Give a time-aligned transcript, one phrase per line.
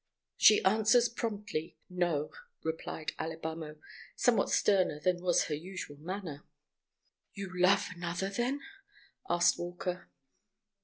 [0.35, 2.31] "She answers promptly, no!"
[2.63, 3.75] replied Alibamo,
[4.15, 6.43] somewhat sterner than was her usual manner.
[7.35, 8.61] "You love another, then?"
[9.29, 10.09] asked Walker.